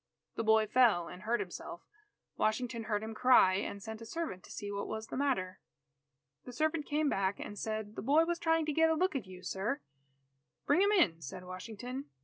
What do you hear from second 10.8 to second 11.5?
him in," said